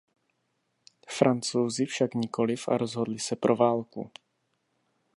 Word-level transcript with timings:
Francouzi 1.07 1.85
však 1.85 2.13
nikoliv 2.13 2.67
a 2.69 2.77
rozhodli 2.77 3.19
se 3.19 3.35
pro 3.35 3.55
válku. 3.55 4.11